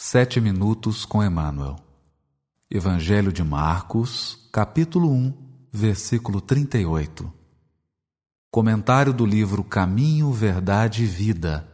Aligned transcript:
Sete 0.00 0.40
minutos 0.40 1.04
com 1.04 1.24
Emmanuel. 1.24 1.74
Evangelho 2.70 3.32
de 3.32 3.42
Marcos, 3.42 4.48
capítulo 4.52 5.10
1, 5.10 5.34
versículo 5.72 6.40
38. 6.40 7.30
Comentário 8.48 9.12
do 9.12 9.26
livro 9.26 9.64
Caminho, 9.64 10.32
Verdade 10.32 11.02
e 11.02 11.06
Vida, 11.06 11.68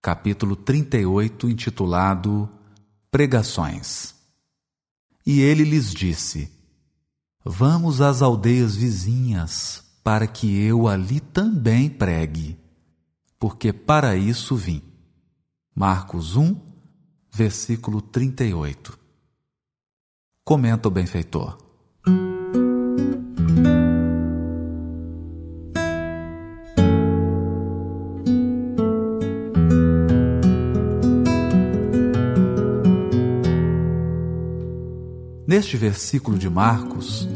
capítulo 0.00 0.56
38, 0.56 1.50
intitulado 1.50 2.48
Pregações. 3.10 4.14
E 5.26 5.42
ele 5.42 5.64
lhes 5.64 5.92
disse: 5.92 6.50
Vamos 7.44 8.00
às 8.00 8.22
aldeias 8.22 8.74
vizinhas, 8.74 9.84
para 10.02 10.26
que 10.26 10.62
eu 10.62 10.88
ali 10.88 11.20
também 11.20 11.90
pregue, 11.90 12.58
porque 13.38 13.70
para 13.70 14.16
isso 14.16 14.56
vim. 14.56 14.82
Marcos 15.76 16.36
1, 16.36 16.73
versículo 17.34 18.00
38. 18.00 18.96
Comenta 20.44 20.86
o 20.86 20.90
benfeitor. 20.90 21.58
Neste 35.44 35.76
versículo 35.76 36.38
de 36.38 36.48
Marcos, 36.48 37.28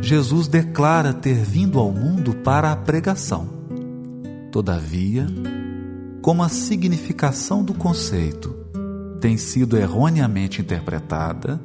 Jesus 0.00 0.48
declara 0.48 1.12
ter 1.12 1.44
vindo 1.44 1.78
ao 1.78 1.92
mundo 1.92 2.34
para 2.36 2.72
a 2.72 2.76
pregação. 2.76 3.46
Todavia, 4.50 5.26
como 6.22 6.42
a 6.42 6.48
significação 6.48 7.62
do 7.62 7.74
conceito 7.74 8.61
tem 9.22 9.36
sido 9.36 9.78
erroneamente 9.78 10.60
interpretada, 10.60 11.60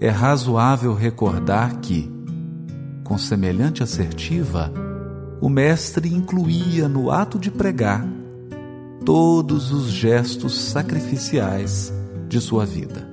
é 0.00 0.08
razoável 0.08 0.94
recordar 0.94 1.76
que, 1.80 2.10
com 3.04 3.18
semelhante 3.18 3.82
assertiva, 3.82 4.72
o 5.42 5.50
Mestre 5.50 6.08
incluía 6.08 6.88
no 6.88 7.10
ato 7.10 7.38
de 7.38 7.50
pregar 7.50 8.02
todos 9.04 9.72
os 9.72 9.88
gestos 9.90 10.58
sacrificiais 10.58 11.92
de 12.30 12.40
sua 12.40 12.64
vida. 12.64 13.06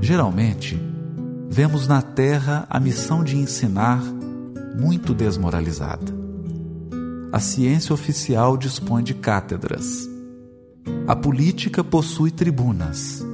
Geralmente, 0.00 0.80
vemos 1.50 1.88
na 1.88 2.00
Terra 2.00 2.68
a 2.70 2.78
missão 2.78 3.24
de 3.24 3.36
ensinar 3.36 4.00
muito 4.78 5.12
desmoralizada. 5.12 6.16
A 7.32 7.40
ciência 7.40 7.92
oficial 7.92 8.56
dispõe 8.56 9.02
de 9.02 9.12
cátedras 9.12 10.08
a 11.06 11.16
política 11.16 11.82
possui 11.82 12.30
tribunas. 12.30 13.24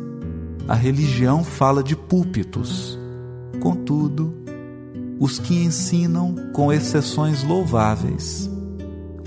A 0.68 0.74
religião 0.74 1.42
fala 1.42 1.82
de 1.82 1.96
púlpitos. 1.96 2.98
Contudo, 3.60 4.32
os 5.18 5.38
que 5.38 5.56
ensinam, 5.56 6.34
com 6.52 6.72
exceções 6.72 7.42
louváveis, 7.42 8.48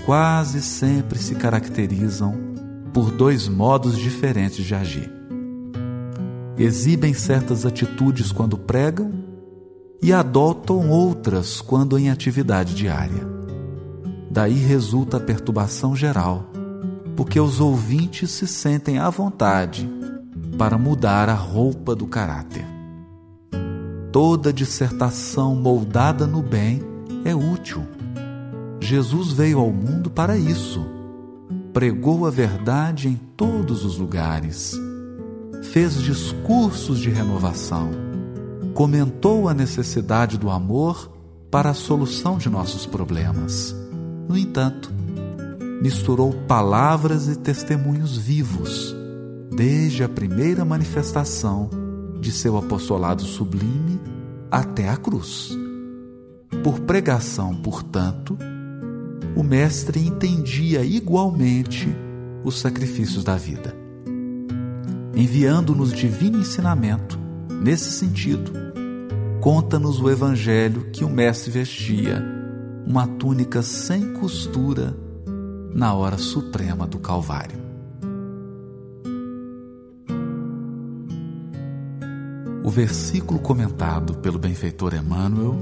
quase 0.04 0.62
sempre 0.62 1.18
se 1.18 1.34
caracterizam 1.34 2.34
por 2.92 3.10
dois 3.10 3.48
modos 3.48 3.98
diferentes 3.98 4.64
de 4.64 4.74
agir. 4.74 5.12
Exibem 6.56 7.14
certas 7.14 7.66
atitudes 7.66 8.32
quando 8.32 8.56
pregam 8.56 9.12
e 10.02 10.12
adotam 10.12 10.88
outras 10.90 11.60
quando 11.60 11.98
em 11.98 12.10
atividade 12.10 12.74
diária. 12.74 13.26
Daí 14.30 14.54
resulta 14.54 15.18
a 15.18 15.20
perturbação 15.20 15.94
geral 15.94 16.50
porque 17.18 17.40
os 17.40 17.60
ouvintes 17.60 18.30
se 18.30 18.46
sentem 18.46 19.00
à 19.00 19.10
vontade 19.10 19.90
para 20.56 20.78
mudar 20.78 21.28
a 21.28 21.34
roupa 21.34 21.92
do 21.92 22.06
caráter. 22.06 22.64
Toda 24.12 24.52
dissertação 24.52 25.56
moldada 25.56 26.28
no 26.28 26.40
bem 26.40 26.80
é 27.24 27.34
útil. 27.34 27.84
Jesus 28.80 29.32
veio 29.32 29.58
ao 29.58 29.72
mundo 29.72 30.08
para 30.08 30.38
isso. 30.38 30.86
Pregou 31.72 32.24
a 32.24 32.30
verdade 32.30 33.08
em 33.08 33.16
todos 33.36 33.84
os 33.84 33.98
lugares. 33.98 34.78
Fez 35.72 36.00
discursos 36.00 37.00
de 37.00 37.10
renovação. 37.10 37.90
Comentou 38.74 39.48
a 39.48 39.54
necessidade 39.54 40.38
do 40.38 40.48
amor 40.50 41.10
para 41.50 41.70
a 41.70 41.74
solução 41.74 42.38
de 42.38 42.48
nossos 42.48 42.86
problemas. 42.86 43.74
No 44.28 44.38
entanto, 44.38 44.97
misturou 45.80 46.32
palavras 46.46 47.28
e 47.28 47.36
testemunhos 47.36 48.16
vivos, 48.16 48.94
desde 49.54 50.02
a 50.02 50.08
primeira 50.08 50.64
manifestação 50.64 51.70
de 52.20 52.32
seu 52.32 52.56
apostolado 52.56 53.22
sublime 53.22 54.00
até 54.50 54.88
a 54.88 54.96
cruz. 54.96 55.56
Por 56.64 56.80
pregação, 56.80 57.54
portanto, 57.54 58.36
o 59.36 59.42
Mestre 59.42 60.00
entendia 60.00 60.82
igualmente 60.82 61.88
os 62.42 62.58
sacrifícios 62.58 63.22
da 63.22 63.36
vida. 63.36 63.74
Enviando-nos 65.14 65.92
divino 65.92 66.38
ensinamento, 66.38 67.18
nesse 67.62 67.90
sentido, 67.90 68.52
conta-nos 69.40 70.00
o 70.00 70.10
Evangelho 70.10 70.90
que 70.92 71.04
o 71.04 71.08
Mestre 71.08 71.50
vestia, 71.50 72.24
uma 72.86 73.06
túnica 73.06 73.62
sem 73.62 74.14
costura 74.14 74.96
na 75.74 75.94
hora 75.94 76.18
suprema 76.18 76.86
do 76.86 76.98
Calvário. 76.98 77.58
O 82.64 82.70
versículo 82.70 83.40
comentado 83.40 84.14
pelo 84.18 84.38
benfeitor 84.38 84.94
Emmanuel 84.94 85.56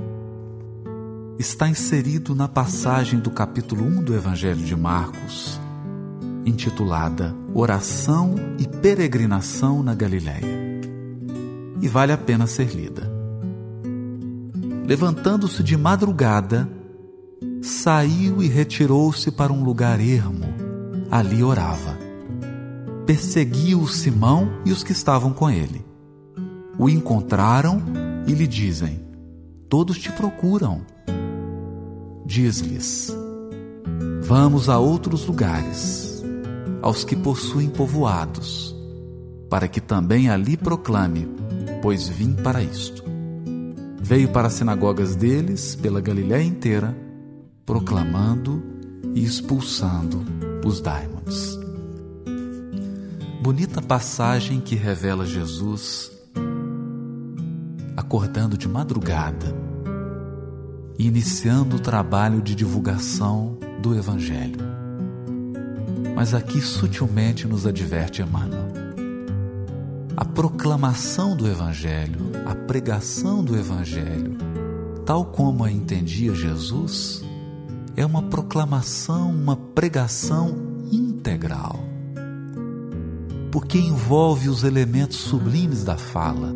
está 1.39 1.69
inserido 1.69 2.35
na 2.35 2.49
passagem 2.49 3.21
do 3.21 3.31
capítulo 3.31 3.85
1 3.85 4.03
do 4.03 4.15
Evangelho 4.15 4.65
de 4.65 4.75
Marcos, 4.75 5.61
intitulada 6.45 7.35
Oração 7.55 8.35
e 8.59 8.67
Peregrinação 8.67 9.83
na 9.83 9.95
Galiléia. 9.95 10.67
E 11.81 11.89
vale 11.89 12.13
a 12.13 12.19
pena 12.19 12.47
ser 12.47 12.75
lida. 12.75 13.09
Levantando-se 14.87 15.63
de 15.63 15.77
madrugada, 15.77 16.69
saiu 17.67 18.43
e 18.43 18.49
retirou-se 18.49 19.31
para 19.31 19.53
um 19.53 19.65
lugar 19.65 20.01
ermo. 20.01 20.45
Ali 21.11 21.43
orava. 21.43 21.99
Perseguiu 23.05 23.87
Simão 23.87 24.49
e 24.65 24.73
os 24.73 24.83
que 24.83 24.93
estavam 24.93 25.33
com 25.33 25.51
ele. 25.51 25.85
O 26.79 26.89
encontraram 26.89 27.83
e 28.27 28.33
lhe 28.33 28.47
dizem: 28.47 29.05
Todos 29.69 29.99
te 29.99 30.11
procuram. 30.13 30.83
Diz-lhes: 32.25 33.15
Vamos 34.23 34.69
a 34.69 34.79
outros 34.79 35.27
lugares, 35.27 36.25
aos 36.83 37.05
que 37.05 37.15
possuem 37.15 37.69
povoados, 37.69 38.75
para 39.49 39.69
que 39.69 39.81
também 39.81 40.29
ali 40.29 40.57
proclame, 40.57 41.29
pois 41.83 42.09
vim 42.09 42.33
para 42.33 42.63
isto. 42.63 43.05
Veio 44.01 44.29
para 44.29 44.49
as 44.49 44.55
sinagogas 44.55 45.17
deles, 45.17 45.75
pela 45.77 46.01
Galiléia 46.01 46.45
inteira, 46.45 47.06
proclamando 47.67 48.63
e 49.13 49.25
expulsando 49.25 50.25
os 50.65 50.81
daimons. 50.81 51.59
Bonita 53.43 53.83
passagem 53.83 54.61
que 54.61 54.77
revela 54.77 55.27
Jesus 55.27 56.13
acordando 57.97 58.57
de 58.57 58.69
madrugada 58.69 59.47
e 60.97 61.07
iniciando 61.07 61.77
o 61.77 61.81
trabalho 61.81 62.41
de 62.41 62.55
divulgação 62.55 63.59
do 63.83 63.97
Evangelho. 63.97 64.61
Mas 66.15 66.35
aqui 66.35 66.61
sutilmente 66.61 67.49
nos 67.49 67.67
adverte 67.67 68.23
Emmanuel. 68.23 68.69
A 70.17 70.25
proclamação 70.25 71.37
do 71.37 71.49
Evangelho, 71.49 72.31
a 72.47 72.55
pregação 72.55 73.43
do 73.43 73.57
Evangelho, 73.57 74.37
tal 75.05 75.25
como 75.25 75.65
a 75.65 75.71
entendia 75.71 76.35
Jesus, 76.35 77.26
é 77.97 78.05
uma 78.05 78.23
proclamação, 78.23 79.31
uma 79.31 79.57
pregação 79.57 80.55
integral, 80.93 81.83
porque 83.51 83.79
envolve 83.79 84.51
os 84.51 84.65
elementos 84.65 85.17
sublimes 85.17 85.83
da 85.83 85.97
fala, 85.97 86.55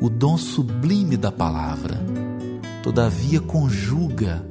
o 0.00 0.08
dom 0.08 0.38
sublime 0.38 1.16
da 1.16 1.30
palavra, 1.30 2.00
todavia 2.82 3.38
conjuga 3.38 4.46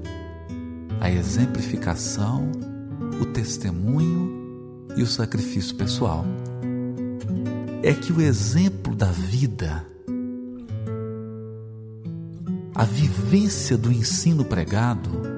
a 1.02 1.10
exemplificação, 1.10 2.52
o 3.20 3.26
testemunho 3.26 4.86
e 4.96 5.02
o 5.02 5.08
sacrifício 5.08 5.76
pessoal. 5.76 6.24
É 7.82 7.94
que 7.94 8.14
o 8.14 8.22
exemplo 8.22 8.96
da 8.96 9.08
vida, 9.08 9.86
a 12.76 12.84
vivência 12.84 13.78
do 13.78 13.92
ensino 13.92 14.46
pregado, 14.46 15.35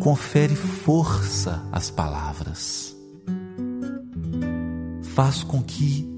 confere 0.00 0.56
força 0.56 1.62
às 1.70 1.90
palavras. 1.90 2.96
faz 5.14 5.42
com 5.42 5.62
que 5.62 6.08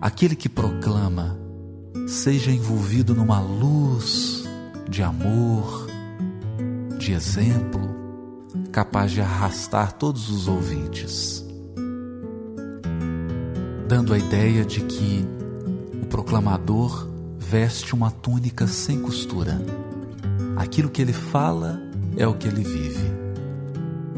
aquele 0.00 0.36
que 0.36 0.50
proclama 0.50 1.38
seja 2.06 2.50
envolvido 2.50 3.14
numa 3.14 3.40
luz 3.40 4.44
de 4.90 5.02
amor, 5.02 5.86
de 6.98 7.12
exemplo, 7.12 7.80
capaz 8.70 9.12
de 9.12 9.22
arrastar 9.22 9.92
todos 9.92 10.28
os 10.28 10.46
ouvintes, 10.46 11.46
dando 13.88 14.12
a 14.12 14.18
ideia 14.18 14.64
de 14.64 14.80
que 14.80 15.24
o 16.02 16.06
proclamador 16.06 17.08
veste 17.38 17.94
uma 17.94 18.10
túnica 18.10 18.66
sem 18.66 19.00
costura. 19.00 19.58
Aquilo 20.56 20.90
que 20.90 21.00
ele 21.00 21.14
fala 21.14 21.80
é 22.16 22.26
o 22.26 22.34
que 22.34 22.48
ele 22.48 22.62
vive. 22.62 23.12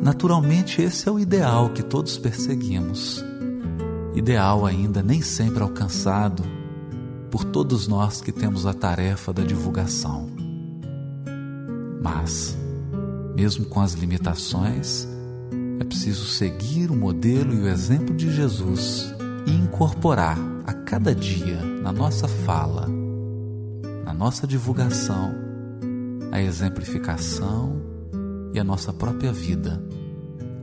Naturalmente, 0.01 0.83
esse 0.83 1.09
é 1.09 1.13
o 1.13 1.19
ideal 1.19 1.71
que 1.71 1.83
todos 1.83 2.19
perseguimos. 2.19 3.25
Ideal 4.15 4.65
ainda 4.65 5.03
nem 5.03 5.21
sempre 5.23 5.63
alcançado 5.63 6.43
por 7.31 7.45
todos 7.45 7.89
nós 7.89 8.21
que 8.21 8.33
temos 8.33 8.67
a 8.67 8.73
tarefa 8.73 9.33
da 9.33 9.43
divulgação. 9.43 10.29
Mas, 12.01 12.57
mesmo 13.35 13.67
com 13.67 13.81
as 13.81 13.95
limitações, 13.95 15.09
é 15.81 15.85
preciso 15.85 16.25
seguir 16.25 16.91
o 16.91 16.97
modelo 16.97 17.53
e 17.53 17.63
o 17.63 17.69
exemplo 17.69 18.15
de 18.15 18.33
Jesus 18.33 19.13
e 19.47 19.51
incorporar 19.51 20.39
a 20.67 20.73
cada 20.73 21.15
dia 21.15 21.61
na 21.83 21.93
nossa 21.93 22.29
fala, 22.29 22.89
na 24.05 24.15
nossa 24.15 24.47
divulgação, 24.47 25.46
a 26.37 26.43
exemplificação 26.43 27.81
e 28.53 28.61
a 28.61 28.65
nossa 28.65 28.93
própria 28.93 29.33
vida, 29.33 29.83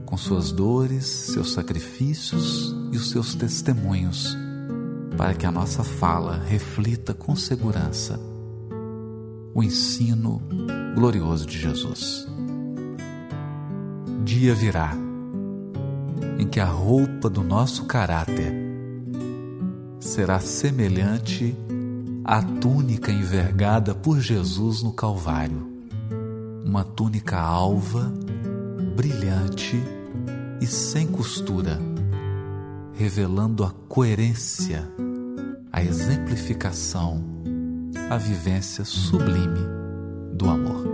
com 0.06 0.16
suas 0.16 0.52
dores, 0.52 1.04
seus 1.04 1.52
sacrifícios 1.52 2.76
e 2.92 2.96
os 2.96 3.10
seus 3.10 3.34
testemunhos, 3.34 4.38
para 5.18 5.34
que 5.34 5.48
a 5.48 5.52
nossa 5.52 5.84
fala 5.84 6.38
reflita 6.46 7.16
com 7.16 7.36
segurança 7.36 8.20
o 9.52 9.64
ensino 9.64 10.44
glorioso 10.94 11.48
de 11.48 11.58
Jesus. 11.58 12.28
Dia 14.24 14.54
virá 14.54 14.96
em 16.38 16.48
que 16.48 16.60
a 16.60 16.66
roupa 16.66 17.32
do 17.32 17.44
nosso 17.44 17.86
caráter 17.86 18.54
será 20.00 20.40
semelhante 20.40 21.58
à 22.24 22.42
túnica 22.42 23.12
envergada 23.12 23.94
por 23.94 24.20
Jesus 24.20 24.82
no 24.82 24.94
Calvário, 24.94 25.68
uma 26.66 26.84
túnica 26.84 27.38
alva, 27.38 28.12
brilhante 28.96 29.82
e 30.62 30.66
sem 30.66 31.08
costura, 31.08 31.80
revelando 32.94 33.64
a 33.66 33.72
coerência, 33.90 34.88
a 35.72 35.84
exemplificação, 35.84 37.22
a 38.10 38.18
vivência 38.18 38.86
sublime 38.86 39.60
do 40.34 40.50
amor. 40.50 40.93